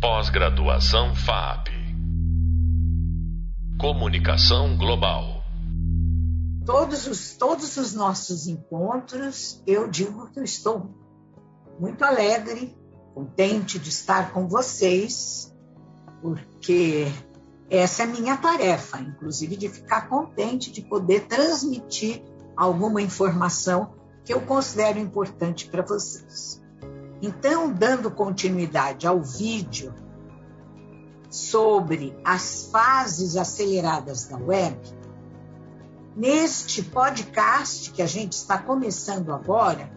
Pós-graduação 0.00 1.12
FAP. 1.12 1.70
Comunicação 3.80 4.76
Global. 4.76 5.42
Todos 6.64 7.08
os, 7.08 7.36
todos 7.36 7.76
os 7.76 7.94
nossos 7.94 8.46
encontros, 8.46 9.60
eu 9.66 9.88
digo 9.90 10.30
que 10.30 10.38
eu 10.38 10.44
estou 10.44 10.94
muito 11.80 12.04
alegre, 12.04 12.78
contente 13.12 13.76
de 13.76 13.88
estar 13.88 14.32
com 14.32 14.46
vocês, 14.46 15.52
porque 16.22 17.06
essa 17.68 18.04
é 18.04 18.06
minha 18.06 18.36
tarefa, 18.36 19.00
inclusive 19.00 19.56
de 19.56 19.68
ficar 19.68 20.08
contente 20.08 20.70
de 20.70 20.82
poder 20.82 21.26
transmitir 21.26 22.22
alguma 22.56 23.02
informação 23.02 23.96
que 24.24 24.32
eu 24.32 24.42
considero 24.42 25.00
importante 25.00 25.66
para 25.66 25.82
vocês. 25.82 26.62
Então, 27.20 27.72
dando 27.72 28.10
continuidade 28.10 29.06
ao 29.06 29.20
vídeo 29.20 29.92
sobre 31.28 32.16
as 32.24 32.68
fases 32.70 33.36
aceleradas 33.36 34.26
da 34.26 34.38
web, 34.38 34.78
neste 36.16 36.82
podcast 36.82 37.90
que 37.90 38.02
a 38.02 38.06
gente 38.06 38.32
está 38.32 38.58
começando 38.58 39.32
agora, 39.32 39.90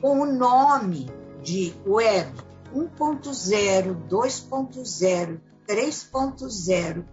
com 0.00 0.20
o 0.20 0.26
nome 0.26 1.10
de 1.42 1.74
Web 1.86 2.30
1.0, 2.74 4.08
2.0, 4.08 5.40
3.0, 5.66 7.04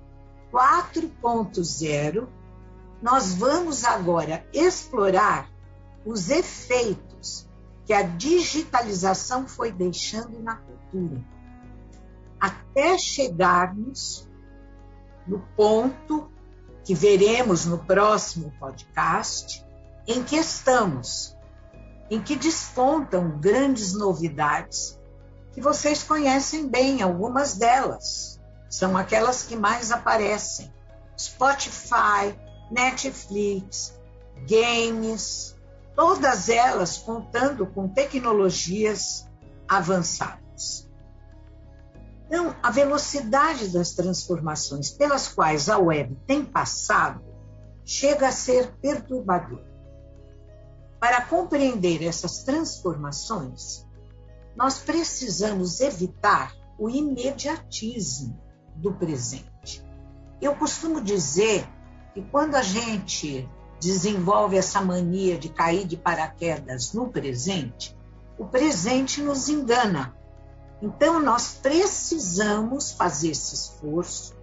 4.0, 0.52 2.28
nós 3.02 3.34
vamos 3.36 3.86
agora 3.86 4.46
explorar 4.54 5.50
os 6.06 6.30
efeitos 6.30 7.05
que 7.86 7.94
a 7.94 8.02
digitalização 8.02 9.48
foi 9.48 9.72
deixando 9.72 10.42
na 10.42 10.56
cultura, 10.56 11.24
até 12.40 12.98
chegarmos 12.98 14.28
no 15.28 15.40
ponto 15.56 16.32
que 16.84 16.94
veremos 16.94 17.66
no 17.66 17.80
próximo 17.80 18.54
podcast, 18.60 19.66
em 20.08 20.24
que 20.24 20.36
estamos, 20.36 21.36
em 22.10 22.22
que 22.22 22.36
despontam 22.36 23.40
grandes 23.40 23.94
novidades 23.94 25.00
que 25.52 25.62
vocês 25.62 26.04
conhecem 26.04 26.68
bem, 26.68 27.02
algumas 27.02 27.56
delas. 27.56 28.40
São 28.70 28.98
aquelas 28.98 29.44
que 29.44 29.56
mais 29.56 29.92
aparecem: 29.92 30.72
Spotify, 31.18 32.38
Netflix, 32.70 33.98
games, 34.48 35.55
todas 35.96 36.50
elas 36.50 36.98
contando 36.98 37.66
com 37.66 37.88
tecnologias 37.88 39.28
avançadas. 39.68 40.90
Então, 42.28 42.56
a 42.62 42.72
velocidade 42.72 43.70
das 43.70 43.92
transformações 43.92 44.90
pelas 44.90 45.28
quais 45.28 45.70
a 45.70 45.78
web 45.78 46.18
tem 46.26 46.44
passado 46.44 47.24
chega 47.84 48.28
a 48.28 48.32
ser 48.32 48.74
perturbadora. 48.82 49.74
Para 51.00 51.22
compreender 51.22 52.04
essas 52.04 52.44
transformações, 52.44 53.86
nós 54.56 54.80
precisamos 54.80 55.82
evitar 55.82 56.56
o 56.80 56.90
imediatismo 56.90 58.42
do 58.76 58.94
presente. 58.94 59.86
Eu 60.42 60.56
costumo 60.56 61.00
dizer 61.00 61.68
que 62.14 62.22
quando 62.24 62.56
a 62.56 62.62
gente 62.62 63.48
desenvolve 63.86 64.58
essa 64.58 64.82
mania 64.82 65.38
de 65.38 65.48
cair 65.48 65.86
de 65.86 65.96
paraquedas 65.96 66.92
no 66.92 67.08
presente, 67.08 67.96
o 68.36 68.44
presente 68.44 69.22
nos 69.22 69.48
engana. 69.48 70.18
Então, 70.82 71.22
nós 71.22 71.60
precisamos 71.62 72.92
fazer 72.92 73.30
esse 73.30 73.54
esforço 73.54 74.36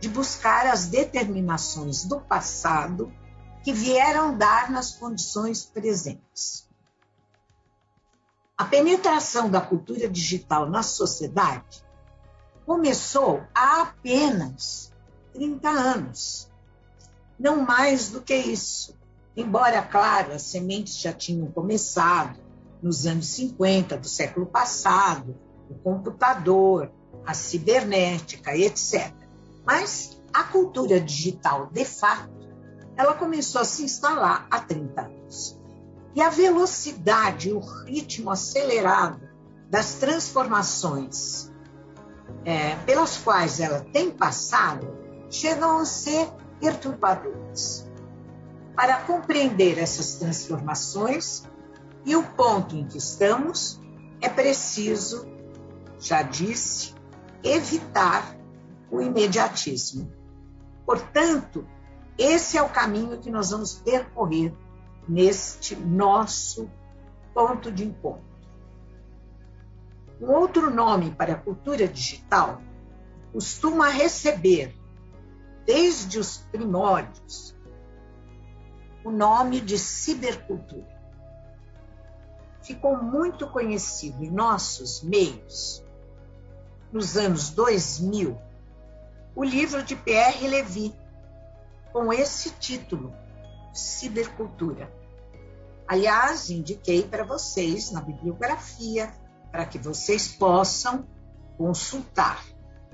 de 0.00 0.08
buscar 0.08 0.66
as 0.66 0.86
determinações 0.86 2.04
do 2.04 2.20
passado 2.20 3.12
que 3.62 3.72
vieram 3.72 4.36
dar 4.36 4.68
nas 4.68 4.90
condições 4.90 5.64
presentes. 5.64 6.68
A 8.56 8.64
penetração 8.64 9.48
da 9.48 9.60
cultura 9.60 10.08
digital 10.08 10.68
na 10.68 10.82
sociedade 10.82 11.84
começou 12.66 13.44
há 13.54 13.82
apenas 13.82 14.92
30 15.32 15.68
anos 15.68 16.48
não 17.38 17.62
mais 17.64 18.10
do 18.10 18.20
que 18.20 18.34
isso. 18.34 18.97
Embora, 19.38 19.80
claro, 19.82 20.32
as 20.32 20.42
sementes 20.42 20.98
já 20.98 21.12
tinham 21.12 21.46
começado 21.52 22.40
nos 22.82 23.06
anos 23.06 23.28
50 23.28 23.96
do 23.96 24.08
século 24.08 24.46
passado, 24.46 25.38
o 25.70 25.76
computador, 25.76 26.90
a 27.24 27.32
cibernética, 27.34 28.56
etc. 28.56 29.12
Mas 29.64 30.20
a 30.34 30.42
cultura 30.42 31.00
digital, 31.00 31.68
de 31.72 31.84
fato, 31.84 32.28
ela 32.96 33.14
começou 33.14 33.60
a 33.60 33.64
se 33.64 33.84
instalar 33.84 34.48
há 34.50 34.58
30 34.58 35.02
anos. 35.02 35.56
E 36.16 36.20
a 36.20 36.30
velocidade, 36.30 37.52
o 37.52 37.60
ritmo 37.60 38.32
acelerado 38.32 39.20
das 39.70 39.94
transformações 39.94 41.48
é, 42.44 42.74
pelas 42.84 43.16
quais 43.18 43.60
ela 43.60 43.86
tem 43.92 44.10
passado 44.10 44.98
chegam 45.30 45.78
a 45.78 45.84
ser 45.84 46.28
perturbadoras. 46.58 47.87
Para 48.78 49.00
compreender 49.00 49.76
essas 49.76 50.20
transformações 50.20 51.42
e 52.06 52.14
o 52.14 52.22
ponto 52.22 52.76
em 52.76 52.86
que 52.86 52.96
estamos, 52.96 53.82
é 54.20 54.28
preciso, 54.28 55.26
já 55.98 56.22
disse, 56.22 56.94
evitar 57.42 58.36
o 58.88 59.00
imediatismo. 59.00 60.12
Portanto, 60.86 61.66
esse 62.16 62.56
é 62.56 62.62
o 62.62 62.68
caminho 62.68 63.18
que 63.18 63.32
nós 63.32 63.50
vamos 63.50 63.74
percorrer 63.74 64.54
neste 65.08 65.74
nosso 65.74 66.70
ponto 67.34 67.72
de 67.72 67.84
encontro. 67.84 68.22
Um 70.20 70.30
outro 70.30 70.72
nome 70.72 71.10
para 71.10 71.32
a 71.32 71.36
cultura 71.36 71.88
digital 71.88 72.62
costuma 73.32 73.88
receber 73.88 74.72
desde 75.66 76.20
os 76.20 76.38
primórdios, 76.52 77.57
o 79.08 79.10
nome 79.10 79.62
de 79.62 79.78
cibercultura. 79.78 80.86
Ficou 82.60 83.02
muito 83.02 83.48
conhecido 83.48 84.22
em 84.22 84.30
nossos 84.30 85.02
meios, 85.02 85.82
nos 86.92 87.16
anos 87.16 87.48
2000, 87.48 88.38
o 89.34 89.42
livro 89.42 89.82
de 89.82 89.96
Pierre 89.96 90.46
Levy, 90.46 90.94
com 91.90 92.12
esse 92.12 92.50
título, 92.50 93.14
Cibercultura. 93.72 94.92
Aliás, 95.86 96.50
indiquei 96.50 97.02
para 97.02 97.24
vocês 97.24 97.90
na 97.90 98.02
bibliografia, 98.02 99.10
para 99.50 99.64
que 99.64 99.78
vocês 99.78 100.28
possam 100.28 101.06
consultar. 101.56 102.44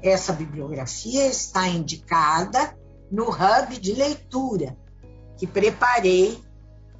Essa 0.00 0.32
bibliografia 0.32 1.26
está 1.26 1.66
indicada 1.66 2.78
no 3.10 3.30
hub 3.30 3.80
de 3.80 3.94
leitura 3.94 4.76
que 5.36 5.46
preparei 5.46 6.42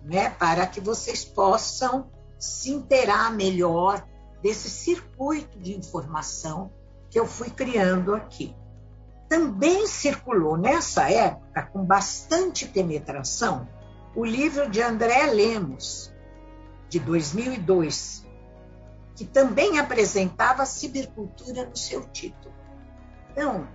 né, 0.05 0.31
para 0.31 0.67
que 0.67 0.81
vocês 0.81 1.25
possam 1.25 2.11
se 2.39 2.71
inteirar 2.71 3.33
melhor 3.33 4.07
desse 4.43 4.69
circuito 4.69 5.59
de 5.59 5.75
informação 5.75 6.71
que 7.09 7.19
eu 7.19 7.27
fui 7.27 7.49
criando 7.49 8.15
aqui. 8.15 8.55
Também 9.29 9.87
circulou 9.87 10.57
nessa 10.57 11.11
época, 11.11 11.63
com 11.73 11.85
bastante 11.85 12.67
penetração, 12.67 13.67
o 14.15 14.25
livro 14.25 14.69
de 14.69 14.83
André 14.83 15.27
Lemos, 15.27 16.13
de 16.89 17.01
2002, 17.01 18.27
que 19.17 19.25
também 19.25 19.79
apresentava 19.79 20.67
cibercultura 20.67 21.67
no 21.67 21.77
seu 21.77 22.07
título. 22.09 22.55
Então, 23.31 23.67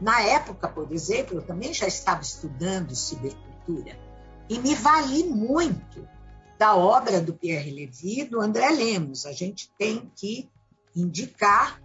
na 0.00 0.20
época, 0.22 0.68
por 0.68 0.90
exemplo, 0.92 1.36
eu 1.38 1.42
também 1.42 1.72
já 1.72 1.86
estava 1.86 2.22
estudando 2.22 2.94
cibercultura 2.94 3.51
e 4.48 4.58
me 4.58 4.74
vali 4.74 5.24
muito 5.24 6.06
da 6.58 6.76
obra 6.76 7.20
do 7.20 7.32
Pierre 7.32 7.70
Levy 7.70 8.20
e 8.20 8.24
do 8.24 8.40
André 8.40 8.70
Lemos. 8.70 9.26
A 9.26 9.32
gente 9.32 9.72
tem 9.78 10.10
que 10.14 10.50
indicar 10.94 11.80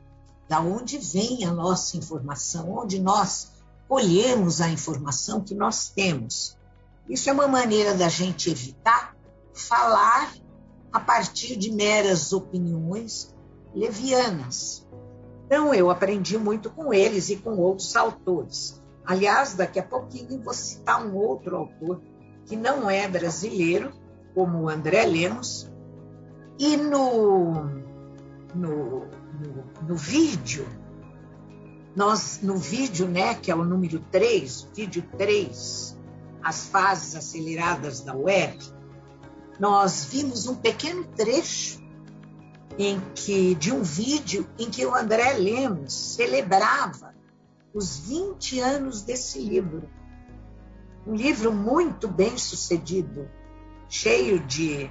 da 0.48 0.62
onde 0.62 0.98
vem 0.98 1.46
a 1.46 1.52
nossa 1.52 1.98
informação, 1.98 2.72
onde 2.72 3.00
nós 3.00 3.52
colhemos 3.88 4.62
a 4.62 4.70
informação 4.70 5.42
que 5.42 5.56
nós 5.56 5.90
temos. 5.90 6.58
Isso 7.10 7.30
é 7.30 7.34
uma 7.34 7.48
maneira 7.48 7.96
da 7.96 8.10
gente 8.10 8.50
evitar 8.50 9.16
falar 9.54 10.34
a 10.92 11.00
partir 11.00 11.56
de 11.56 11.72
meras 11.72 12.34
opiniões 12.34 13.34
levianas. 13.74 14.86
Então, 15.46 15.74
eu 15.74 15.90
aprendi 15.90 16.38
muito 16.38 16.70
com 16.70 16.94
eles 16.94 17.30
e 17.30 17.38
com 17.38 17.58
outros 17.58 17.96
autores. 17.96 18.82
Aliás, 19.08 19.54
daqui 19.54 19.80
a 19.80 19.84
pouquinho 19.84 20.42
vou 20.44 20.54
citar 20.54 21.02
um 21.02 21.16
outro 21.16 21.56
autor 21.56 22.02
que 22.46 22.58
não 22.58 22.90
é 22.90 23.08
brasileiro, 23.08 23.94
como 24.36 24.64
o 24.64 24.70
André 24.70 25.06
Lemos, 25.06 25.72
e 26.60 26.76
no, 26.76 27.54
no, 28.54 29.06
no, 29.06 29.88
no 29.88 29.96
vídeo, 29.96 30.68
nós, 31.96 32.42
no 32.44 32.58
vídeo, 32.58 33.08
né, 33.08 33.34
que 33.36 33.50
é 33.50 33.56
o 33.56 33.64
número 33.64 34.02
3, 34.12 34.70
vídeo 34.76 35.04
3, 35.18 35.98
as 36.44 36.68
fases 36.68 37.16
aceleradas 37.16 38.02
da 38.02 38.14
web, 38.14 38.58
nós 39.58 40.04
vimos 40.12 40.48
um 40.48 40.56
pequeno 40.56 41.06
trecho 41.16 41.82
em 42.78 43.00
que 43.16 43.56
de 43.56 43.72
um 43.72 43.82
vídeo 43.82 44.48
em 44.60 44.70
que 44.70 44.86
o 44.86 44.94
André 44.94 45.34
Lemos 45.34 45.94
celebrava 45.94 47.16
os 47.74 48.00
20 48.00 48.60
anos 48.60 49.02
desse 49.02 49.40
livro. 49.40 49.90
Um 51.06 51.16
livro 51.16 51.54
muito 51.54 52.08
bem 52.08 52.38
sucedido, 52.38 53.30
cheio 53.88 54.40
de 54.40 54.90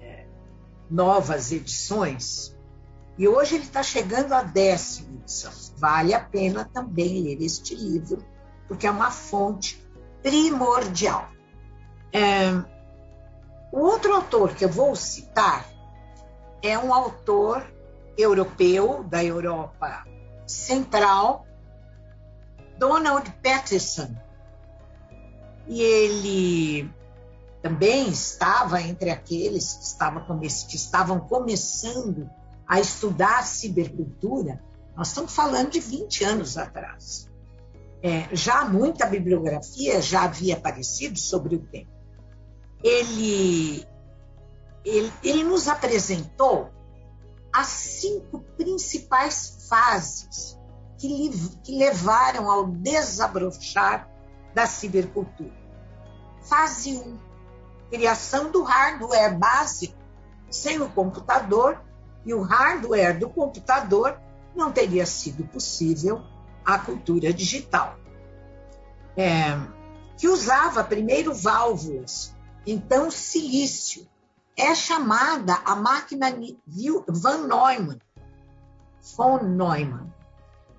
é, 0.00 0.26
novas 0.90 1.50
edições. 1.50 2.56
E 3.16 3.26
hoje 3.26 3.56
ele 3.56 3.64
está 3.64 3.82
chegando 3.82 4.32
à 4.32 4.42
décima 4.42 5.16
edição. 5.16 5.52
Vale 5.76 6.14
a 6.14 6.20
pena 6.20 6.64
também 6.64 7.22
ler 7.22 7.42
este 7.42 7.74
livro, 7.74 8.24
porque 8.68 8.86
é 8.86 8.90
uma 8.90 9.10
fonte 9.10 9.84
primordial. 10.22 11.28
É, 12.12 12.50
o 13.72 13.80
outro 13.80 14.14
autor 14.14 14.54
que 14.54 14.64
eu 14.64 14.68
vou 14.68 14.94
citar 14.94 15.68
é 16.62 16.78
um 16.78 16.94
autor 16.94 17.64
europeu, 18.16 19.04
da 19.04 19.24
Europa 19.24 20.04
Central, 20.46 21.46
Donald 22.78 23.30
Patterson. 23.42 24.14
E 25.66 25.82
ele 25.82 26.90
também 27.60 28.08
estava 28.08 28.80
entre 28.80 29.10
aqueles 29.10 29.74
que, 29.74 29.84
estava, 29.84 30.20
que 30.38 30.76
estavam 30.76 31.20
começando 31.20 32.30
a 32.66 32.80
estudar 32.80 33.44
cibercultura. 33.44 34.62
Nós 34.96 35.08
estamos 35.08 35.34
falando 35.34 35.70
de 35.70 35.80
20 35.80 36.24
anos 36.24 36.56
atrás. 36.56 37.28
É, 38.02 38.34
já 38.34 38.64
muita 38.64 39.06
bibliografia 39.06 40.00
já 40.00 40.22
havia 40.22 40.54
aparecido 40.54 41.18
sobre 41.18 41.56
o 41.56 41.58
tema. 41.58 41.90
Ele, 42.82 43.84
ele, 44.84 45.12
ele 45.22 45.42
nos 45.42 45.66
apresentou 45.66 46.70
as 47.52 47.66
cinco 47.66 48.40
principais 48.56 49.66
fases 49.68 50.57
que, 50.98 51.30
que 51.62 51.78
levaram 51.78 52.50
ao 52.50 52.66
desabrochar 52.66 54.10
da 54.54 54.66
cibercultura. 54.66 55.56
Fase 56.42 56.96
1, 56.96 57.00
um, 57.00 57.18
criação 57.90 58.50
do 58.50 58.62
hardware 58.62 59.38
básico. 59.38 59.96
Sem 60.50 60.80
o 60.80 60.88
computador 60.90 61.80
e 62.24 62.34
o 62.34 62.42
hardware 62.42 63.18
do 63.18 63.28
computador, 63.28 64.18
não 64.54 64.72
teria 64.72 65.06
sido 65.06 65.44
possível 65.44 66.22
a 66.64 66.78
cultura 66.78 67.32
digital. 67.32 67.96
É, 69.16 69.58
que 70.16 70.28
usava 70.28 70.82
primeiro 70.82 71.32
válvulas, 71.32 72.34
então 72.66 73.10
silício. 73.10 74.06
É 74.56 74.74
chamada 74.74 75.54
a 75.64 75.76
máquina 75.76 76.26
Van 77.06 77.46
Neumann, 77.46 78.00
von 79.16 79.38
Neumann, 79.38 80.07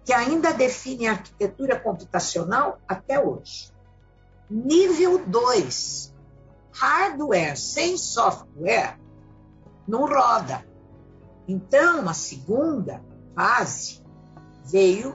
que 0.09 0.13
ainda 0.13 0.51
define 0.51 1.05
a 1.05 1.11
arquitetura 1.11 1.79
computacional 1.79 2.79
até 2.87 3.23
hoje. 3.23 3.71
Nível 4.49 5.23
2, 5.23 6.15
hardware 6.71 7.55
sem 7.55 7.95
software 7.95 8.99
não 9.87 10.07
roda. 10.07 10.65
Então, 11.47 12.09
a 12.09 12.15
segunda 12.15 13.03
fase 13.35 14.01
veio, 14.65 15.13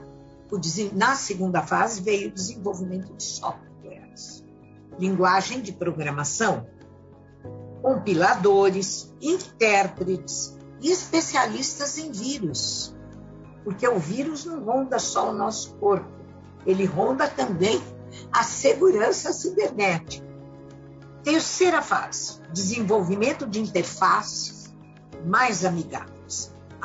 na 0.93 1.13
segunda 1.15 1.61
fase 1.61 2.01
veio 2.01 2.29
o 2.29 2.33
desenvolvimento 2.33 3.13
de 3.15 3.23
softwares, 3.23 4.45
linguagem 4.97 5.59
de 5.59 5.73
programação, 5.73 6.69
compiladores, 7.81 9.13
intérpretes 9.21 10.57
e 10.79 10.89
especialistas 10.89 11.97
em 11.97 12.13
vírus, 12.13 12.94
porque 13.65 13.85
o 13.85 13.99
vírus 13.99 14.45
não 14.45 14.63
ronda 14.63 14.97
só 14.97 15.31
o 15.31 15.33
nosso 15.33 15.73
corpo, 15.75 16.07
ele 16.65 16.85
ronda 16.85 17.27
também 17.27 17.83
a 18.31 18.43
segurança 18.43 19.33
cibernética. 19.33 20.25
Terceira 21.23 21.81
fase, 21.81 22.39
desenvolvimento 22.53 23.45
de 23.45 23.59
interfaces 23.59 24.73
mais 25.25 25.65
amigáveis 25.65 26.15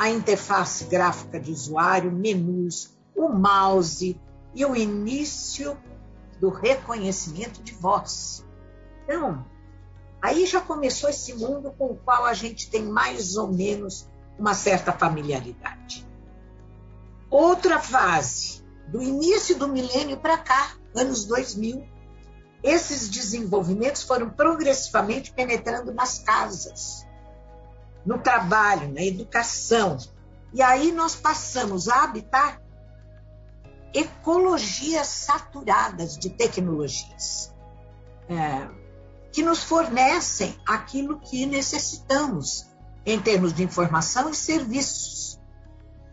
a 0.00 0.08
interface 0.08 0.84
gráfica 0.84 1.38
de 1.38 1.52
usuário, 1.52 2.10
menus, 2.10 2.96
o 3.14 3.28
mouse 3.28 4.18
e 4.54 4.64
o 4.64 4.74
início 4.74 5.76
do 6.40 6.48
reconhecimento 6.48 7.62
de 7.62 7.74
voz. 7.74 8.42
Então, 9.04 9.44
aí 10.22 10.46
já 10.46 10.58
começou 10.58 11.10
esse 11.10 11.34
mundo 11.34 11.70
com 11.76 11.88
o 11.88 11.96
qual 11.96 12.24
a 12.24 12.32
gente 12.32 12.70
tem 12.70 12.82
mais 12.82 13.36
ou 13.36 13.52
menos 13.52 14.08
uma 14.38 14.54
certa 14.54 14.90
familiaridade. 14.90 16.08
Outra 17.30 17.78
fase, 17.78 18.64
do 18.88 19.00
início 19.00 19.56
do 19.56 19.68
milênio 19.68 20.16
para 20.16 20.36
cá, 20.36 20.72
anos 20.94 21.24
2000, 21.24 21.86
esses 22.62 23.08
desenvolvimentos 23.08 24.02
foram 24.02 24.28
progressivamente 24.30 25.32
penetrando 25.32 25.94
nas 25.94 26.18
casas, 26.18 27.06
no 28.04 28.18
trabalho, 28.18 28.92
na 28.92 29.02
educação. 29.02 29.96
E 30.52 30.60
aí 30.60 30.90
nós 30.92 31.14
passamos 31.14 31.88
a 31.88 32.02
habitar 32.02 32.60
ecologias 33.94 35.06
saturadas 35.06 36.16
de 36.16 36.30
tecnologias, 36.30 37.54
é, 38.28 38.68
que 39.32 39.42
nos 39.42 39.62
fornecem 39.62 40.56
aquilo 40.66 41.20
que 41.20 41.46
necessitamos 41.46 42.68
em 43.06 43.20
termos 43.20 43.52
de 43.52 43.62
informação 43.62 44.30
e 44.30 44.34
serviços. 44.34 45.29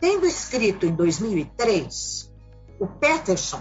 Tendo 0.00 0.26
escrito 0.26 0.86
em 0.86 0.94
2003, 0.94 2.32
o 2.78 2.86
Peterson 2.86 3.60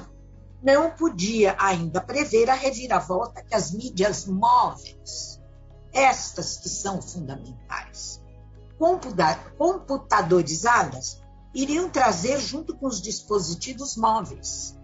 não 0.61 0.91
podia 0.91 1.55
ainda 1.59 2.01
prever 2.01 2.49
a 2.49 2.53
reviravolta 2.53 3.43
que 3.43 3.55
as 3.55 3.71
mídias 3.71 4.25
móveis 4.25 5.37
estas 5.97 6.57
que 6.57 6.69
são 6.69 7.01
fundamentais, 7.01 8.21
computadorizadas, 9.57 11.19
iriam 11.55 11.89
trazer 11.89 12.39
junto 12.39 12.77
com 12.77 12.85
os 12.85 13.01
dispositivos 13.01 13.97
móveis. 13.97 14.77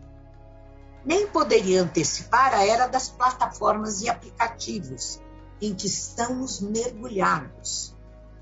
Nem 1.05 1.27
poderia 1.27 1.83
antecipar 1.83 2.53
a 2.53 2.65
era 2.65 2.87
das 2.87 3.09
plataformas 3.09 4.01
e 4.01 4.09
aplicativos 4.09 5.21
em 5.61 5.75
que 5.75 5.85
estamos 5.85 6.61
mergulhados. 6.61 7.95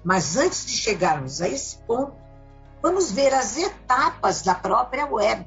Mas 0.03 0.37
antes 0.37 0.65
de 0.65 0.71
chegarmos 0.71 1.41
a 1.41 1.49
esse 1.49 1.77
ponto, 1.79 2.15
vamos 2.81 3.11
ver 3.11 3.33
as 3.33 3.57
etapas 3.57 4.41
da 4.41 4.55
própria 4.55 5.05
web, 5.05 5.45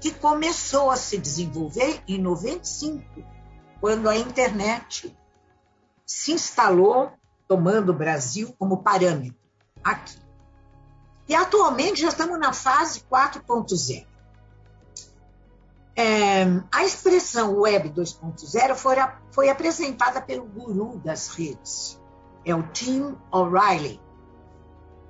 que 0.00 0.10
começou 0.10 0.90
a 0.90 0.96
se 0.96 1.16
desenvolver 1.16 2.02
em 2.06 2.18
95, 2.18 3.02
quando 3.80 4.08
a 4.08 4.16
internet 4.16 5.16
se 6.04 6.32
instalou, 6.32 7.12
tomando 7.48 7.90
o 7.90 7.94
Brasil 7.94 8.54
como 8.58 8.82
parâmetro 8.82 9.38
aqui. 9.82 10.18
E 11.28 11.34
atualmente 11.34 12.02
já 12.02 12.08
estamos 12.08 12.38
na 12.38 12.52
fase 12.52 13.00
4.0. 13.00 14.06
É, 15.96 16.42
a 16.72 16.84
expressão 16.84 17.60
Web 17.60 17.90
2.0 17.90 18.74
foi, 18.74 18.96
foi 19.30 19.48
apresentada 19.48 20.20
pelo 20.20 20.44
guru 20.44 20.98
das 20.98 21.28
redes, 21.28 22.00
é 22.44 22.52
o 22.54 22.64
Tim 22.64 23.16
O'Reilly, 23.30 24.00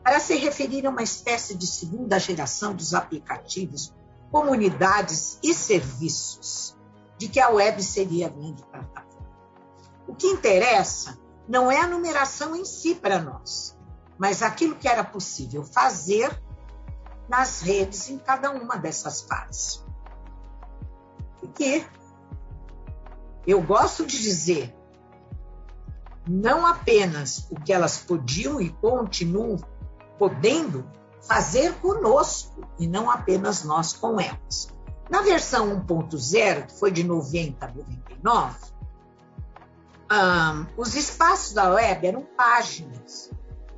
para 0.04 0.20
se 0.20 0.37
referir 0.37 0.87
a 0.87 0.90
uma 0.90 1.02
espécie 1.02 1.54
de 1.56 1.66
segunda 1.66 2.18
geração 2.18 2.75
dos 2.75 2.92
aplicativos, 2.92 3.90
comunidades 4.30 5.38
e 5.42 5.54
serviços, 5.54 6.76
de 7.16 7.26
que 7.26 7.40
a 7.40 7.49
web 7.49 7.82
seria 7.82 8.26
a 8.26 8.28
grande 8.28 8.62
plataforma. 8.64 9.26
O 10.06 10.14
que 10.14 10.26
interessa 10.26 11.18
não 11.49 11.73
é 11.73 11.80
a 11.80 11.87
numeração 11.87 12.54
em 12.54 12.66
si 12.66 12.94
para 12.94 13.18
nós, 13.18 13.78
mas 14.18 14.42
aquilo 14.42 14.76
que 14.76 14.87
era 14.87 15.02
possível 15.02 15.64
fazer 15.64 16.38
nas 17.26 17.62
redes 17.62 18.11
em 18.11 18.18
cada 18.18 18.50
uma 18.50 18.76
dessas 18.76 19.23
fases. 19.23 19.82
Porque 21.40 21.87
eu 23.46 23.62
gosto 23.62 24.04
de 24.04 24.20
dizer 24.20 24.76
não 26.26 26.66
apenas 26.66 27.46
o 27.50 27.56
que 27.56 27.73
elas 27.73 27.99
podiam 27.99 28.61
e 28.61 28.70
continuam 28.70 29.56
podendo 30.18 30.85
fazer 31.21 31.75
conosco, 31.75 32.66
e 32.78 32.87
não 32.87 33.11
apenas 33.11 33.64
nós 33.64 33.92
com 33.92 34.21
elas. 34.21 34.68
Na 35.11 35.23
versão 35.23 35.85
1.0, 35.87 36.66
que 36.66 36.78
foi 36.78 36.90
de 36.90 37.04
90 37.04 37.64
a 37.64 37.68
99, 37.68 38.56
um, 40.12 40.66
os 40.76 40.94
espaços 40.94 41.54
da 41.54 41.71
web 41.71 42.06
eram 42.06 42.23
páginas 42.37 43.30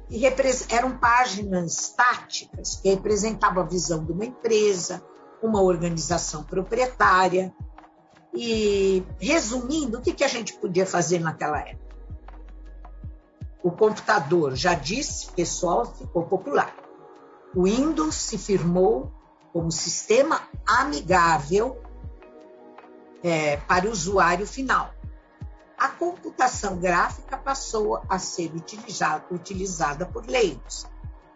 que 0.09 0.75
eram 0.75 0.97
páginas 0.99 1.89
táticas 1.97 2.77
que 2.77 2.91
representavam 2.91 3.63
a 3.63 3.67
visão 3.67 4.05
de 4.05 4.13
uma 4.13 4.25
empresa, 4.25 5.03
uma 5.43 5.61
organização 5.61 6.45
proprietária. 6.45 7.53
E, 8.33 9.03
resumindo, 9.19 9.99
o 9.99 10.01
que, 10.01 10.13
que 10.13 10.23
a 10.23 10.29
gente 10.29 10.53
podia 10.55 10.87
fazer 10.87 11.21
naquela 11.21 11.59
época? 11.59 11.86
O 13.67 13.73
computador, 13.73 14.55
já 14.55 14.75
disse, 14.75 15.27
pessoal, 15.33 15.93
ficou 15.93 16.25
popular. 16.25 16.73
O 17.53 17.65
Windows 17.65 18.15
se 18.15 18.39
firmou 18.39 19.13
como 19.53 19.73
sistema 19.73 20.41
amigável 20.65 21.83
é, 23.25 23.57
para 23.57 23.89
o 23.89 23.91
usuário 23.91 24.47
final. 24.47 24.95
A 25.77 25.89
computação 25.89 26.79
gráfica 26.79 27.37
passou 27.37 28.01
a 28.09 28.21
ser 28.21 28.55
utilizada, 28.55 29.25
utilizada 29.33 30.07
por 30.07 30.25
leigos, 30.27 30.87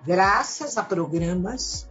graças 0.06 0.78
a 0.78 0.84
programas 0.84 1.88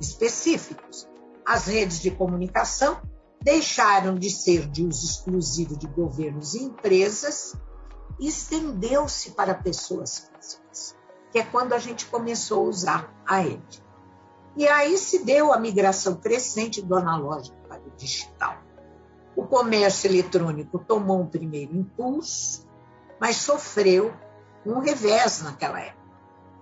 específicos. 0.00 1.08
As 1.44 1.66
redes 1.66 2.00
de 2.00 2.12
comunicação 2.12 3.02
deixaram 3.42 4.14
de 4.14 4.30
ser 4.30 4.68
de 4.68 4.84
uso 4.84 5.04
exclusivo 5.04 5.76
de 5.76 5.88
governos 5.88 6.54
e 6.54 6.62
empresas 6.62 7.52
estendeu-se 8.18 9.32
para 9.32 9.54
pessoas 9.54 10.30
físicas, 10.30 10.96
que 11.30 11.38
é 11.38 11.44
quando 11.44 11.72
a 11.72 11.78
gente 11.78 12.06
começou 12.06 12.64
a 12.64 12.68
usar 12.68 13.14
a 13.26 13.38
rede. 13.38 13.84
E 14.56 14.66
aí 14.66 14.96
se 14.96 15.24
deu 15.24 15.52
a 15.52 15.58
migração 15.58 16.16
crescente 16.16 16.80
do 16.80 16.94
analógico 16.96 17.56
para 17.68 17.82
o 17.82 17.90
digital. 17.96 18.56
O 19.36 19.46
comércio 19.46 20.08
eletrônico 20.08 20.78
tomou 20.78 21.20
um 21.20 21.26
primeiro 21.26 21.76
impulso, 21.76 22.66
mas 23.20 23.36
sofreu 23.36 24.14
um 24.64 24.78
revés 24.78 25.42
naquela 25.42 25.78
época, 25.80 26.06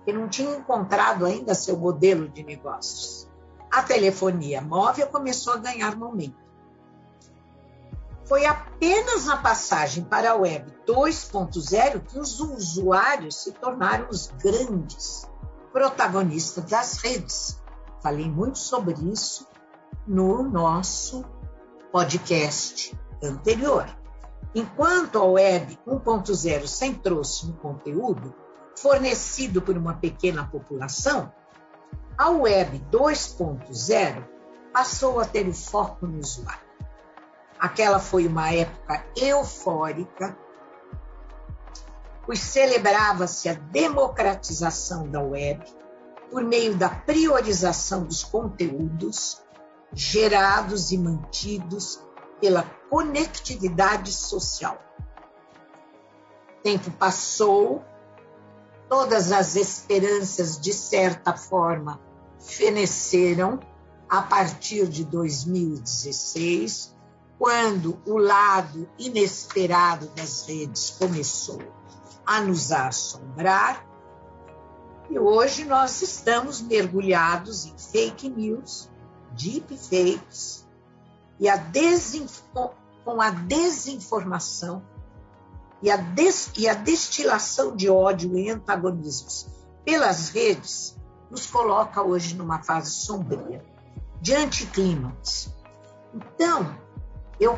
que 0.03 0.11
não 0.11 0.27
tinha 0.27 0.57
encontrado 0.57 1.25
ainda 1.25 1.55
seu 1.55 1.77
modelo 1.77 2.27
de 2.27 2.43
negócios. 2.43 3.29
A 3.71 3.81
telefonia 3.81 4.61
móvel 4.61 5.07
começou 5.07 5.53
a 5.53 5.57
ganhar 5.57 5.95
momento. 5.95 6.44
Foi 8.27 8.45
apenas 8.45 9.25
na 9.25 9.37
passagem 9.37 10.03
para 10.03 10.31
a 10.31 10.35
web 10.35 10.73
2.0 10.87 12.05
que 12.05 12.19
os 12.19 12.39
usuários 12.39 13.43
se 13.43 13.51
tornaram 13.51 14.09
os 14.09 14.27
grandes 14.41 15.29
protagonistas 15.71 16.65
das 16.65 16.97
redes. 16.97 17.61
Falei 18.01 18.29
muito 18.29 18.57
sobre 18.57 18.93
isso 19.11 19.47
no 20.07 20.41
nosso 20.43 21.23
podcast 21.91 22.97
anterior. 23.23 23.85
Enquanto 24.53 25.19
a 25.19 25.23
Web 25.23 25.77
1.0 25.85 26.67
centrou-se 26.67 27.45
no 27.45 27.53
conteúdo 27.53 28.33
fornecido 28.77 29.61
por 29.61 29.77
uma 29.77 29.95
pequena 29.95 30.47
população, 30.47 31.31
a 32.17 32.29
Web 32.29 32.85
2.0 32.91 34.27
passou 34.73 35.19
a 35.19 35.25
ter 35.25 35.47
o 35.47 35.53
foco 35.53 36.07
no 36.07 36.19
usuário. 36.19 36.64
Aquela 37.59 37.99
foi 37.99 38.27
uma 38.27 38.53
época 38.53 39.05
eufórica, 39.15 40.37
pois 42.25 42.39
celebrava-se 42.39 43.47
a 43.49 43.53
democratização 43.53 45.09
da 45.09 45.21
web 45.21 45.63
por 46.29 46.43
meio 46.43 46.75
da 46.75 46.89
priorização 46.89 48.03
dos 48.03 48.23
conteúdos 48.23 49.41
gerados 49.93 50.91
e 50.91 50.97
mantidos 50.97 52.03
pela 52.41 52.63
conectividade 52.89 54.11
social. 54.11 54.77
O 56.59 56.61
tempo 56.63 56.91
passou, 56.91 57.83
todas 58.89 59.31
as 59.31 59.55
esperanças, 59.55 60.59
de 60.59 60.73
certa 60.73 61.33
forma, 61.33 62.01
feneceram 62.39 63.59
a 64.09 64.21
partir 64.21 64.87
de 64.87 65.05
2016, 65.05 66.94
quando 67.37 67.99
o 68.05 68.17
lado 68.17 68.87
inesperado 68.97 70.07
das 70.15 70.47
redes 70.47 70.91
começou 70.91 71.61
a 72.25 72.41
nos 72.41 72.71
assombrar. 72.71 73.85
E 75.09 75.19
hoje 75.19 75.65
nós 75.65 76.01
estamos 76.01 76.61
mergulhados 76.61 77.65
em 77.65 77.77
fake 77.77 78.29
news, 78.29 78.89
deepfakes 79.31 80.65
e 81.39 81.47
a 81.49 81.61
com 83.03 83.21
a 83.21 83.29
desinformação 83.29 84.81
e 85.81 85.91
a, 85.91 85.97
des 85.97 86.51
e 86.57 86.67
a 86.67 86.73
destilação 86.73 87.75
de 87.75 87.89
ódio 87.89 88.35
e 88.35 88.49
antagonismos 88.49 89.47
pelas 89.83 90.29
redes 90.29 90.97
nos 91.29 91.45
coloca 91.45 92.01
hoje 92.01 92.35
numa 92.35 92.63
fase 92.63 92.91
sombria, 92.91 93.63
de 94.21 94.33
anticlímax. 94.33 95.53
Então, 96.13 96.75
eu 97.39 97.57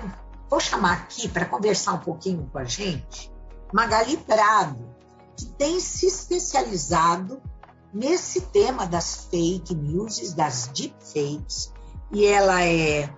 vou 0.50 0.60
chamar 0.60 0.94
aqui 0.94 1.28
para 1.28 1.46
conversar 1.46 1.94
um 1.94 2.00
pouquinho 2.00 2.50
com 2.52 2.58
a 2.60 2.64
gente 2.64 3.32
Magali 3.74 4.18
Prado, 4.18 4.96
que 5.36 5.46
tem 5.46 5.80
se 5.80 6.08
especializado 6.08 7.42
nesse 7.94 8.42
tema 8.42 8.86
das 8.86 9.28
fake 9.30 9.76
news, 9.76 10.34
das 10.34 10.68
deepfakes, 10.68 11.74
e 12.12 12.26
ela 12.26 12.64
é, 12.64 13.10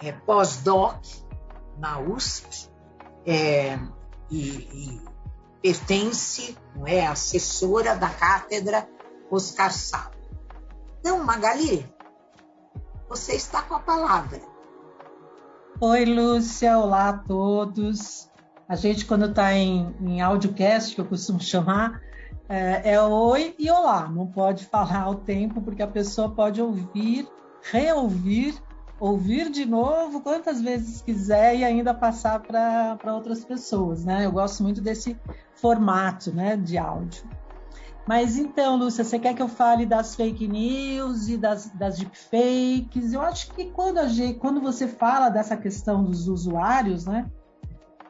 é 0.00 0.12
pós-doc 0.12 1.02
na 1.78 1.98
USP 1.98 2.68
é, 3.26 3.78
e, 4.30 4.40
e, 4.40 5.02
pertence, 5.62 6.56
não 6.74 6.86
é, 6.86 7.06
assessora 7.06 7.96
da 7.96 8.10
cátedra 8.10 8.88
Oscar 9.30 9.72
Sá. 9.72 10.10
Então, 11.00 11.24
Magali, 11.24 11.90
você 13.08 13.34
está 13.34 13.62
com 13.62 13.74
a 13.74 13.80
palavra. 13.80 14.40
Oi, 15.80 16.04
Lúcia, 16.04 16.78
olá 16.78 17.08
a 17.08 17.18
todos. 17.18 18.30
A 18.68 18.76
gente, 18.76 19.04
quando 19.04 19.26
está 19.26 19.52
em, 19.52 19.92
em 20.00 20.20
audiocast, 20.20 20.94
que 20.94 21.00
eu 21.00 21.04
costumo 21.04 21.40
chamar, 21.40 22.00
é, 22.48 22.92
é 22.92 23.00
oi 23.02 23.56
e 23.58 23.68
olá, 23.68 24.08
não 24.08 24.24
pode 24.24 24.66
falar 24.70 25.02
ao 25.02 25.16
tempo, 25.16 25.60
porque 25.60 25.82
a 25.82 25.88
pessoa 25.88 26.30
pode 26.30 26.62
ouvir, 26.62 27.28
reouvir, 27.72 28.54
ouvir 29.00 29.50
de 29.50 29.66
novo 29.66 30.20
quantas 30.20 30.62
vezes 30.62 31.02
quiser 31.02 31.56
e 31.56 31.64
ainda 31.64 31.92
passar 31.92 32.40
para 32.40 33.12
outras 33.12 33.44
pessoas, 33.44 34.04
né? 34.04 34.24
Eu 34.24 34.30
gosto 34.30 34.62
muito 34.62 34.80
desse 34.80 35.18
formato 35.56 36.32
né, 36.32 36.56
de 36.56 36.78
áudio. 36.78 37.24
Mas 38.06 38.36
então, 38.36 38.76
Lúcia, 38.76 39.02
você 39.02 39.18
quer 39.18 39.34
que 39.34 39.40
eu 39.40 39.48
fale 39.48 39.86
das 39.86 40.14
fake 40.14 40.46
news 40.46 41.28
e 41.28 41.38
das, 41.38 41.70
das 41.70 41.98
deepfakes? 41.98 43.12
Eu 43.12 43.22
acho 43.22 43.50
que 43.52 43.66
quando, 43.66 43.98
a 43.98 44.08
gente, 44.08 44.38
quando 44.38 44.60
você 44.60 44.86
fala 44.86 45.30
dessa 45.30 45.56
questão 45.56 46.04
dos 46.04 46.28
usuários, 46.28 47.06
né? 47.06 47.30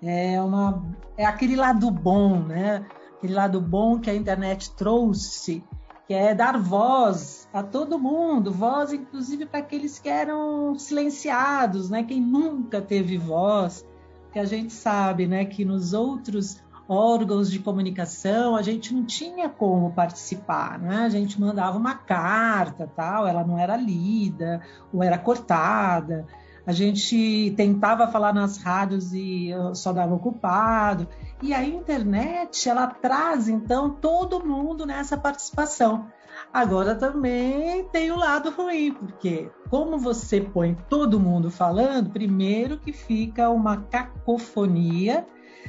É, 0.02 0.40
uma, 0.42 0.84
é 1.16 1.24
aquele 1.24 1.56
lado 1.56 1.90
bom, 1.90 2.40
né? 2.40 2.84
aquele 3.24 3.34
lado 3.34 3.58
bom 3.58 3.98
que 3.98 4.10
a 4.10 4.14
internet 4.14 4.74
trouxe, 4.74 5.64
que 6.06 6.12
é 6.12 6.34
dar 6.34 6.58
voz 6.58 7.48
a 7.54 7.62
todo 7.62 7.98
mundo, 7.98 8.52
voz 8.52 8.92
inclusive 8.92 9.46
para 9.46 9.60
aqueles 9.60 9.98
que 9.98 10.10
eram 10.10 10.78
silenciados, 10.78 11.88
né? 11.88 12.04
Quem 12.04 12.20
nunca 12.20 12.82
teve 12.82 13.16
voz, 13.16 13.86
que 14.30 14.38
a 14.38 14.44
gente 14.44 14.74
sabe, 14.74 15.26
né, 15.26 15.44
que 15.44 15.64
nos 15.64 15.94
outros 15.94 16.62
órgãos 16.88 17.50
de 17.50 17.58
comunicação 17.58 18.56
a 18.56 18.62
gente 18.62 18.92
não 18.94 19.04
tinha 19.04 19.48
como 19.48 19.92
participar, 19.92 20.78
né? 20.78 20.98
A 21.04 21.08
gente 21.08 21.40
mandava 21.40 21.78
uma 21.78 21.94
carta, 21.94 22.90
tal, 22.94 23.26
ela 23.26 23.44
não 23.44 23.58
era 23.58 23.76
lida 23.76 24.60
ou 24.92 25.02
era 25.02 25.18
cortada 25.18 26.26
a 26.66 26.72
gente 26.72 27.52
tentava 27.56 28.08
falar 28.08 28.32
nas 28.32 28.56
rádios 28.56 29.12
e 29.12 29.50
só 29.74 29.92
dava 29.92 30.14
ocupado. 30.14 31.06
E 31.42 31.52
a 31.52 31.62
internet, 31.62 32.68
ela 32.68 32.86
traz, 32.86 33.48
então, 33.48 33.90
todo 33.90 34.44
mundo 34.44 34.86
nessa 34.86 35.16
participação. 35.16 36.06
Agora 36.52 36.94
também 36.94 37.84
tem 37.88 38.10
o 38.10 38.16
lado 38.16 38.50
ruim, 38.50 38.92
porque 38.92 39.50
como 39.68 39.98
você 39.98 40.40
põe 40.40 40.76
todo 40.88 41.20
mundo 41.20 41.50
falando, 41.50 42.10
primeiro 42.10 42.78
que 42.78 42.92
fica 42.92 43.50
uma 43.50 43.82
cacofonia, 43.82 45.26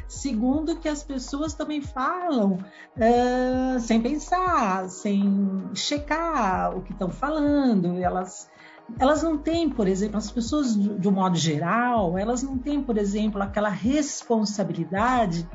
segundo 0.08 0.78
que 0.78 0.88
as 0.88 1.04
pessoas 1.04 1.54
também 1.54 1.82
falam 1.82 2.58
uh, 2.98 3.80
sem 3.80 4.02
pensar, 4.02 4.90
sem 4.90 5.70
checar 5.74 6.78
o 6.78 6.82
que 6.82 6.92
estão 6.92 7.10
falando, 7.10 7.98
elas 7.98 8.50
elas 9.00 9.24
não 9.24 9.36
têm, 9.36 9.68
por 9.68 9.88
exemplo, 9.88 10.18
as 10.18 10.30
pessoas 10.30 10.76
de 10.76 11.08
um 11.08 11.12
modo 11.12 11.36
geral, 11.36 12.18
elas 12.18 12.44
não 12.44 12.56
têm, 12.56 12.84
por 12.84 12.98
exemplo, 12.98 13.42
aquela 13.42 13.70
responsabilidade 13.70 15.50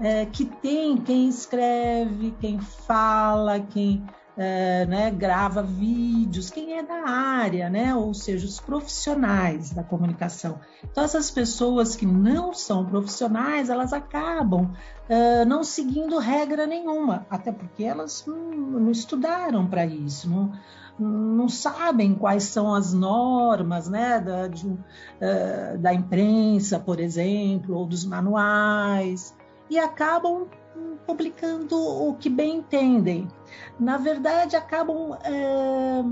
é, 0.00 0.24
que 0.26 0.44
tem 0.44 0.96
quem 0.96 1.28
escreve, 1.28 2.34
quem 2.40 2.58
fala, 2.60 3.60
quem 3.60 4.02
é, 4.36 4.86
né, 4.86 5.10
grava 5.10 5.62
vídeos, 5.62 6.50
quem 6.50 6.78
é 6.78 6.82
da 6.82 7.08
área, 7.08 7.68
né, 7.68 7.94
ou 7.94 8.14
seja, 8.14 8.46
os 8.46 8.58
profissionais 8.60 9.70
da 9.70 9.82
comunicação. 9.82 10.58
Então, 10.84 11.04
essas 11.04 11.30
pessoas 11.30 11.94
que 11.94 12.06
não 12.06 12.54
são 12.54 12.84
profissionais, 12.84 13.68
elas 13.68 13.92
acabam 13.92 14.72
é, 15.08 15.44
não 15.44 15.62
seguindo 15.62 16.18
regra 16.18 16.66
nenhuma, 16.66 17.26
até 17.28 17.52
porque 17.52 17.84
elas 17.84 18.24
não, 18.26 18.50
não 18.80 18.90
estudaram 18.90 19.66
para 19.66 19.84
isso, 19.84 20.30
não, 20.30 20.52
não 20.98 21.48
sabem 21.48 22.14
quais 22.14 22.44
são 22.44 22.74
as 22.74 22.92
normas 22.92 23.88
né, 23.88 24.20
da, 24.20 24.46
de, 24.46 24.66
uh, 24.66 25.78
da 25.78 25.92
imprensa, 25.92 26.78
por 26.78 27.00
exemplo, 27.00 27.76
ou 27.76 27.86
dos 27.86 28.04
manuais, 28.04 29.34
e 29.68 29.78
acabam 29.78 30.46
publicando 31.06 31.76
o 31.76 32.14
que 32.14 32.28
bem 32.28 32.58
entendem. 32.58 33.28
Na 33.78 33.96
verdade, 33.98 34.56
acabam 34.56 35.16
é, 35.24 36.02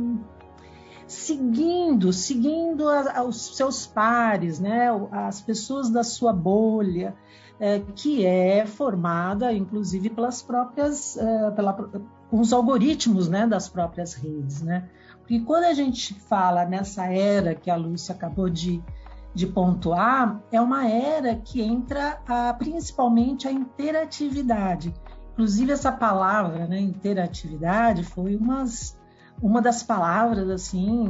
seguindo, 1.06 2.12
seguindo 2.12 2.88
a, 2.88 3.18
a, 3.18 3.24
os 3.24 3.56
seus 3.56 3.86
pares, 3.86 4.60
né, 4.60 4.88
as 5.10 5.40
pessoas 5.40 5.90
da 5.90 6.04
sua 6.04 6.32
bolha, 6.32 7.14
é, 7.58 7.80
que 7.94 8.24
é 8.24 8.64
formada, 8.64 9.52
inclusive, 9.52 10.08
pelas 10.08 10.40
próprias, 10.40 11.16
é, 11.16 11.50
pela, 11.50 11.72
com 12.30 12.40
os 12.40 12.52
algoritmos 12.52 13.28
né, 13.28 13.46
das 13.46 13.68
próprias 13.68 14.14
redes. 14.14 14.62
Né? 14.62 14.88
Porque 15.18 15.40
quando 15.40 15.64
a 15.64 15.74
gente 15.74 16.14
fala 16.14 16.64
nessa 16.64 17.06
era 17.06 17.54
que 17.54 17.70
a 17.70 17.76
Lúcia 17.76 18.14
acabou 18.14 18.48
de, 18.48 18.82
de 19.34 19.46
pontuar, 19.46 20.42
é 20.50 20.60
uma 20.60 20.88
era 20.88 21.36
que 21.36 21.62
entra 21.62 22.20
a, 22.26 22.52
principalmente 22.54 23.46
a 23.46 23.52
interatividade. 23.52 24.92
Inclusive, 25.32 25.72
essa 25.72 25.92
palavra, 25.92 26.66
né, 26.66 26.80
interatividade, 26.80 28.02
foi 28.04 28.36
umas, 28.36 28.98
uma 29.40 29.62
das 29.62 29.82
palavras 29.82 30.50
assim 30.50 31.04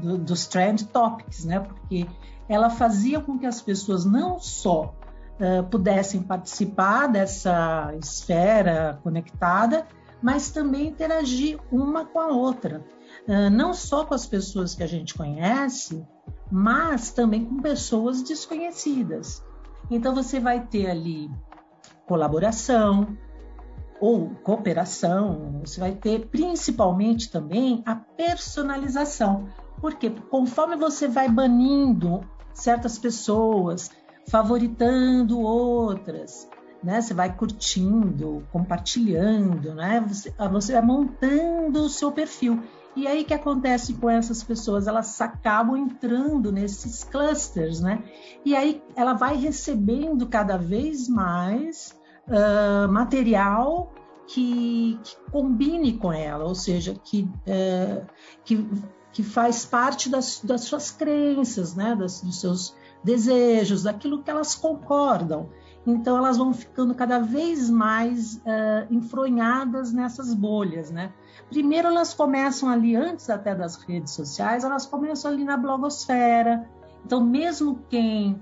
do, 0.00 0.18
dos 0.18 0.46
trend 0.46 0.86
topics, 0.86 1.44
né? 1.44 1.60
Porque 1.60 2.06
ela 2.48 2.70
fazia 2.70 3.20
com 3.20 3.38
que 3.38 3.46
as 3.46 3.60
pessoas 3.60 4.04
não 4.04 4.38
só 4.38 4.94
uh, 5.40 5.64
pudessem 5.68 6.22
participar 6.22 7.08
dessa 7.08 7.92
esfera 8.00 9.00
conectada, 9.02 9.86
mas 10.22 10.50
também 10.50 10.88
interagir 10.88 11.58
uma 11.70 12.04
com 12.04 12.20
a 12.20 12.28
outra. 12.28 12.84
Uh, 13.28 13.50
não 13.50 13.74
só 13.74 14.04
com 14.04 14.14
as 14.14 14.26
pessoas 14.26 14.74
que 14.74 14.82
a 14.82 14.86
gente 14.86 15.14
conhece, 15.14 16.06
mas 16.50 17.10
também 17.10 17.44
com 17.44 17.60
pessoas 17.60 18.22
desconhecidas. 18.22 19.44
Então 19.90 20.14
você 20.14 20.40
vai 20.40 20.66
ter 20.66 20.90
ali 20.90 21.30
colaboração 22.06 23.16
ou 24.00 24.30
cooperação, 24.42 25.60
você 25.64 25.80
vai 25.80 25.92
ter 25.92 26.26
principalmente 26.26 27.30
também 27.30 27.82
a 27.86 27.94
personalização. 27.94 29.48
Porque 29.80 30.10
conforme 30.10 30.76
você 30.76 31.08
vai 31.08 31.28
banindo 31.28 32.20
certas 32.52 32.98
pessoas, 32.98 33.90
favoritando 34.28 35.38
outras, 35.40 36.48
né? 36.82 37.00
Você 37.00 37.14
vai 37.14 37.34
curtindo, 37.34 38.46
compartilhando, 38.50 39.74
né? 39.74 40.00
Você, 40.06 40.32
você 40.50 40.72
vai 40.72 40.82
montando 40.82 41.82
o 41.82 41.88
seu 41.88 42.12
perfil. 42.12 42.62
E 42.96 43.06
aí 43.06 43.22
o 43.22 43.24
que 43.26 43.34
acontece 43.34 43.92
com 43.92 44.08
essas 44.08 44.42
pessoas? 44.42 44.86
Elas 44.86 45.20
acabam 45.20 45.76
entrando 45.76 46.50
nesses 46.50 47.04
clusters, 47.04 47.78
né? 47.78 48.02
E 48.42 48.56
aí 48.56 48.82
ela 48.96 49.12
vai 49.12 49.36
recebendo 49.36 50.26
cada 50.26 50.56
vez 50.56 51.06
mais 51.06 51.94
uh, 52.26 52.90
material 52.90 53.92
que, 54.26 54.98
que, 55.04 55.16
combine 55.30 55.98
com 55.98 56.10
ela, 56.10 56.44
ou 56.44 56.54
seja, 56.54 56.94
que, 56.94 57.28
uh, 57.46 58.06
que, 58.42 58.66
que 59.12 59.22
faz 59.22 59.66
parte 59.66 60.08
das, 60.08 60.40
das 60.42 60.62
suas 60.62 60.90
crenças, 60.90 61.74
né? 61.74 61.94
Das, 61.94 62.22
dos 62.22 62.40
seus 62.40 62.74
desejos, 63.04 63.82
daquilo 63.82 64.22
que 64.22 64.30
elas 64.30 64.54
concordam. 64.54 65.50
Então 65.86 66.16
elas 66.16 66.36
vão 66.36 66.52
ficando 66.52 66.94
cada 66.94 67.20
vez 67.20 67.70
mais 67.70 68.36
uh, 68.38 68.86
enfronhadas 68.90 69.92
nessas 69.92 70.34
bolhas, 70.34 70.90
né? 70.90 71.12
Primeiro 71.48 71.86
elas 71.86 72.12
começam 72.12 72.68
ali, 72.68 72.96
antes 72.96 73.30
até 73.30 73.54
das 73.54 73.76
redes 73.76 74.12
sociais, 74.12 74.64
elas 74.64 74.84
começam 74.84 75.30
ali 75.30 75.44
na 75.44 75.56
blogosfera. 75.56 76.68
Então 77.04 77.22
mesmo 77.22 77.78
quem 77.88 78.40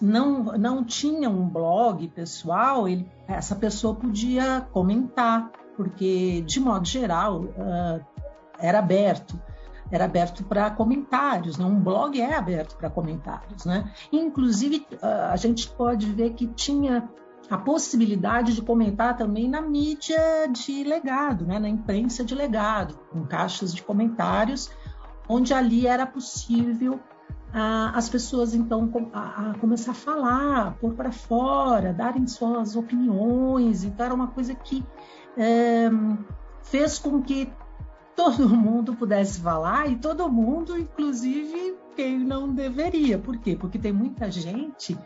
não, 0.00 0.44
não 0.56 0.82
tinha 0.82 1.28
um 1.28 1.46
blog 1.46 2.08
pessoal, 2.08 2.88
ele, 2.88 3.06
essa 3.26 3.54
pessoa 3.54 3.94
podia 3.94 4.66
comentar, 4.72 5.50
porque 5.76 6.42
de 6.46 6.58
modo 6.58 6.86
geral 6.86 7.42
uh, 7.42 8.04
era 8.58 8.78
aberto 8.78 9.38
era 9.90 10.04
aberto 10.04 10.44
para 10.44 10.70
comentários, 10.70 11.56
né? 11.56 11.64
um 11.64 11.80
blog 11.80 12.20
é 12.20 12.34
aberto 12.34 12.76
para 12.76 12.90
comentários. 12.90 13.64
Né? 13.64 13.90
Inclusive, 14.12 14.86
a 15.02 15.36
gente 15.36 15.68
pode 15.70 16.06
ver 16.12 16.34
que 16.34 16.46
tinha 16.48 17.08
a 17.50 17.56
possibilidade 17.56 18.54
de 18.54 18.60
comentar 18.60 19.16
também 19.16 19.48
na 19.48 19.62
mídia 19.62 20.46
de 20.50 20.84
legado, 20.84 21.46
né? 21.46 21.58
na 21.58 21.68
imprensa 21.68 22.22
de 22.24 22.34
legado, 22.34 22.98
com 23.10 23.24
caixas 23.26 23.74
de 23.74 23.82
comentários, 23.82 24.70
onde 25.28 25.54
ali 25.54 25.86
era 25.86 26.06
possível 26.06 27.00
ah, 27.52 27.92
as 27.94 28.08
pessoas 28.08 28.54
então 28.54 28.90
a, 29.12 29.50
a 29.50 29.58
começar 29.58 29.92
a 29.92 29.94
falar, 29.94 30.76
pôr 30.78 30.92
para 30.92 31.10
fora, 31.10 31.92
darem 31.92 32.26
suas 32.26 32.76
opiniões. 32.76 33.84
Então 33.84 34.04
era 34.04 34.14
uma 34.14 34.28
coisa 34.28 34.54
que 34.54 34.84
é, 35.36 35.88
fez 36.62 36.98
com 36.98 37.22
que 37.22 37.50
todo 38.18 38.48
mundo 38.48 38.96
pudesse 38.96 39.40
falar 39.40 39.88
e 39.88 39.94
todo 39.94 40.28
mundo, 40.28 40.76
inclusive 40.76 41.76
quem 41.94 42.18
não 42.18 42.52
deveria. 42.52 43.16
Por 43.16 43.38
quê? 43.38 43.54
Porque 43.54 43.78
tem 43.78 43.92
muita 43.92 44.28
gente 44.28 44.98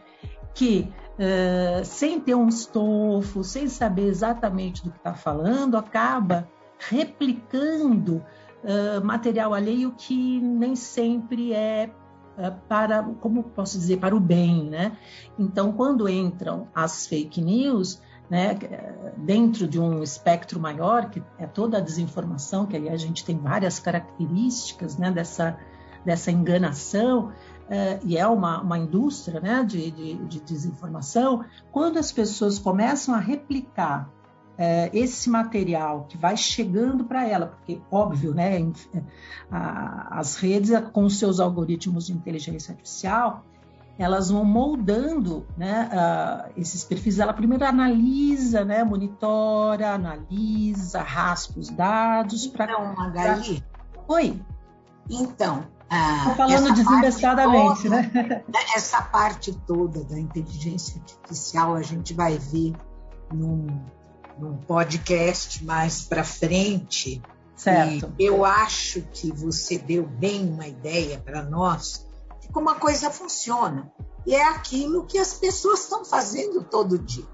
que, 0.55 0.91
uh, 1.19 1.85
sem 1.85 2.19
ter 2.19 2.35
um 2.35 2.49
estofo, 2.49 3.45
sem 3.45 3.69
saber 3.69 4.07
exatamente 4.07 4.83
do 4.83 4.91
que 4.91 4.97
está 4.97 5.13
falando, 5.13 5.77
acaba 5.77 6.49
replicando 6.79 8.25
uh, 8.65 9.05
material 9.05 9.53
alheio 9.53 9.93
que 9.93 10.41
nem 10.41 10.75
sempre 10.75 11.53
é 11.53 11.91
uh, 12.39 12.51
para, 12.67 13.03
como 13.21 13.43
posso 13.43 13.79
dizer, 13.79 13.99
para 13.99 14.17
o 14.17 14.21
bem, 14.21 14.71
né? 14.71 14.97
Então, 15.39 15.71
quando 15.71 16.09
entram 16.09 16.67
as 16.75 17.07
fake 17.07 17.43
news, 17.43 18.01
né, 18.31 18.59
dentro 19.17 19.69
de 19.69 19.79
um 19.79 20.03
espectro 20.03 20.59
maior, 20.59 21.11
que 21.11 21.23
é 21.39 21.47
toda 21.47 21.79
a 21.79 21.81
desinformação, 21.81 22.67
que 22.67 22.77
aí 22.77 22.89
a 22.89 22.97
gente 22.97 23.25
tem 23.25 23.37
várias 23.37 23.79
características 23.79 24.97
né, 24.97 25.11
dessa, 25.11 25.59
dessa 26.05 26.31
enganação, 26.31 27.33
é, 27.69 28.01
e 28.05 28.17
é 28.17 28.27
uma, 28.27 28.61
uma 28.61 28.79
indústria 28.79 29.41
né, 29.41 29.65
de, 29.65 29.91
de, 29.91 30.15
de, 30.27 30.41
desinformação, 30.41 31.45
quando 31.71 31.99
as 31.99 32.11
pessoas 32.11 32.59
começam 32.59 33.15
a 33.15 33.19
replicar 33.19 34.11
é, 34.59 34.91
esse 34.93 35.31
material 35.31 36.05
que 36.09 36.17
vai 36.17 36.37
chegando 36.37 37.05
para 37.05 37.27
ela, 37.27 37.47
porque, 37.47 37.81
óbvio, 37.91 38.35
né, 38.35 38.59
as 39.51 40.37
redes 40.37 40.71
com 40.93 41.09
seus 41.09 41.41
algoritmos 41.41 42.07
de 42.07 42.13
inteligência 42.13 42.73
artificial, 42.73 43.45
elas 43.99 44.31
vão 44.31 44.45
moldando 44.45 45.47
né, 45.57 45.89
uh, 45.93 46.53
esses 46.57 46.85
perfis. 46.85 47.19
Ela 47.19 47.33
primeiro 47.33 47.65
analisa, 47.65 48.65
né, 48.65 48.83
monitora, 48.83 49.95
analisa, 49.95 51.03
raspa 51.03 51.61
os 51.61 51.69
dados 51.69 52.47
para. 52.47 52.73
Então, 52.73 52.95
Magali. 52.95 53.63
Pra... 53.93 54.17
Oi. 54.17 54.41
Então. 55.11 55.67
Uh, 55.91 56.35
falando 56.37 56.73
desembestadamente, 56.73 57.83
toda, 57.83 57.97
né? 58.09 58.43
Essa 58.75 59.03
parte 59.03 59.53
toda 59.67 60.03
da 60.05 60.19
inteligência 60.19 60.99
artificial 60.99 61.75
a 61.75 61.83
gente 61.83 62.15
vai 62.15 62.39
ver 62.39 62.73
num, 63.31 63.67
num 64.39 64.57
podcast 64.57 65.63
mais 65.65 66.03
para 66.03 66.25
frente. 66.25 67.21
Certo. 67.55 68.11
E 68.19 68.25
eu 68.25 68.45
acho 68.45 69.03
que 69.13 69.31
você 69.31 69.79
deu 69.79 70.07
bem 70.07 70.49
uma 70.49 70.67
ideia 70.67 71.19
para 71.19 71.43
nós 71.43 72.07
como 72.53 72.71
a 72.71 72.75
coisa 72.75 73.11
funciona. 73.11 73.93
E 74.27 74.35
é 74.35 74.45
aquilo 74.45 75.07
que 75.07 75.19
as 75.19 75.35
pessoas 75.35 75.81
estão 75.81 76.05
fazendo 76.05 76.63
todo 76.63 76.99
dia. 76.99 77.27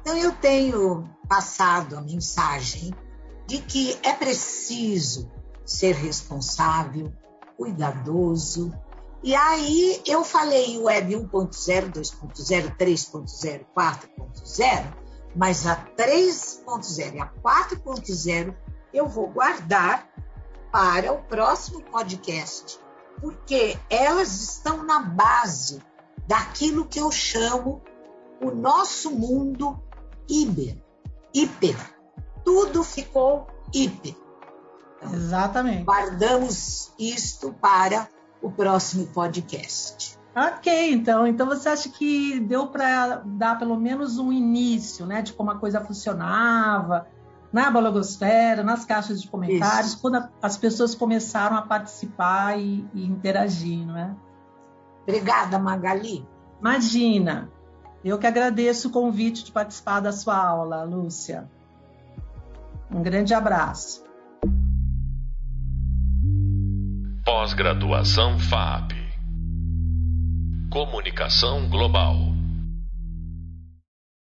Então, 0.00 0.16
eu 0.16 0.32
tenho 0.32 1.08
passado 1.28 1.96
a 1.96 2.00
mensagem 2.00 2.94
de 3.46 3.58
que 3.58 3.98
é 4.02 4.12
preciso 4.12 5.30
ser 5.64 5.94
responsável, 5.94 7.12
cuidadoso. 7.56 8.72
E 9.22 9.34
aí 9.34 10.00
eu 10.06 10.24
falei 10.24 10.78
web 10.78 11.14
1.0, 11.14 11.92
2.0, 11.92 12.76
3.0, 12.76 13.66
4.0, 13.76 14.96
mas 15.36 15.66
a 15.66 15.76
3.0 15.76 17.14
e 17.14 17.20
a 17.20 17.26
4.0 17.26 18.56
eu 18.92 19.06
vou 19.06 19.28
guardar 19.28 20.08
para 20.72 21.12
o 21.12 21.22
próximo 21.24 21.82
podcast, 21.82 22.80
porque 23.20 23.78
elas 23.88 24.40
estão 24.40 24.82
na 24.84 25.00
base 25.00 25.82
daquilo 26.26 26.86
que 26.86 26.98
eu 26.98 27.10
chamo 27.10 27.82
o 28.40 28.50
nosso 28.50 29.10
mundo 29.10 29.78
hiper. 30.28 30.76
Hiper. 31.34 31.76
Tudo 32.44 32.82
ficou 32.82 33.46
hiper. 33.74 34.16
Então, 34.96 35.14
Exatamente. 35.14 35.84
Guardamos 35.84 36.92
isto 36.98 37.52
para 37.52 38.08
o 38.42 38.50
próximo 38.50 39.06
podcast. 39.08 40.18
Ok, 40.34 40.92
então, 40.92 41.26
então 41.26 41.46
você 41.46 41.68
acha 41.68 41.88
que 41.88 42.38
deu 42.40 42.68
para 42.68 43.22
dar 43.24 43.58
pelo 43.58 43.76
menos 43.76 44.16
um 44.18 44.32
início, 44.32 45.04
né, 45.04 45.22
de 45.22 45.32
como 45.32 45.50
a 45.50 45.58
coisa 45.58 45.80
funcionava 45.80 47.08
na 47.52 47.70
blogosfera, 47.70 48.62
nas 48.62 48.84
caixas 48.84 49.20
de 49.20 49.28
comentários, 49.28 49.92
Isso. 49.92 50.00
quando 50.00 50.16
a, 50.16 50.30
as 50.40 50.56
pessoas 50.56 50.94
começaram 50.94 51.56
a 51.56 51.62
participar 51.62 52.58
e, 52.58 52.86
e 52.94 53.04
interagir, 53.04 53.86
não 53.86 53.96
é? 53.96 54.14
Obrigada, 55.02 55.58
Magali. 55.58 56.26
Imagina. 56.60 57.50
Eu 58.04 58.18
que 58.18 58.26
agradeço 58.26 58.88
o 58.88 58.90
convite 58.90 59.44
de 59.44 59.52
participar 59.52 60.00
da 60.00 60.12
sua 60.12 60.36
aula, 60.36 60.84
Lúcia. 60.84 61.50
Um 62.90 63.02
grande 63.02 63.34
abraço. 63.34 64.04
Pós-graduação 67.24 68.38
FAP. 68.38 68.92
Comunicação 70.70 71.68
Global. 71.68 72.39